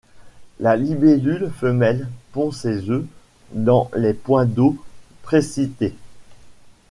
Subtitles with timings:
[0.59, 3.05] La libellule femelle pond ses œufs
[3.53, 4.75] dans les points d'eau
[5.21, 5.93] précités.